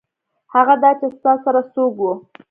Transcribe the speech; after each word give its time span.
هغه 0.53 0.75
دا 0.83 0.91
چې 0.99 1.07
ستا 1.15 1.33
سره 1.45 1.61
څوک 1.73 1.93
وو. 2.01 2.13